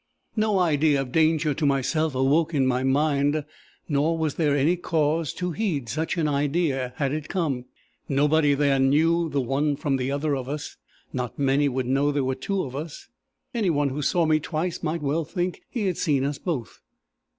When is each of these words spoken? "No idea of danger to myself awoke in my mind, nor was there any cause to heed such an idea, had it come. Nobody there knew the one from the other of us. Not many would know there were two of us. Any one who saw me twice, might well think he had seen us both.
"No 0.35 0.57
idea 0.57 0.99
of 0.99 1.11
danger 1.11 1.53
to 1.53 1.63
myself 1.63 2.15
awoke 2.15 2.55
in 2.55 2.65
my 2.65 2.81
mind, 2.83 3.45
nor 3.87 4.17
was 4.17 4.33
there 4.33 4.55
any 4.55 4.75
cause 4.75 5.31
to 5.33 5.51
heed 5.51 5.87
such 5.89 6.17
an 6.17 6.27
idea, 6.27 6.93
had 6.95 7.13
it 7.13 7.29
come. 7.29 7.65
Nobody 8.09 8.55
there 8.55 8.79
knew 8.79 9.29
the 9.29 9.41
one 9.41 9.75
from 9.75 9.97
the 9.97 10.09
other 10.09 10.35
of 10.35 10.49
us. 10.49 10.75
Not 11.13 11.37
many 11.37 11.69
would 11.69 11.85
know 11.85 12.11
there 12.11 12.23
were 12.23 12.33
two 12.33 12.63
of 12.63 12.75
us. 12.75 13.09
Any 13.53 13.69
one 13.69 13.89
who 13.89 14.01
saw 14.01 14.25
me 14.25 14.39
twice, 14.39 14.81
might 14.81 15.03
well 15.03 15.23
think 15.23 15.61
he 15.69 15.85
had 15.85 15.97
seen 15.97 16.23
us 16.23 16.39
both. 16.39 16.81